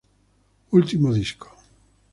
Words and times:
Ultimo 0.71 1.13
disco. 1.13 1.53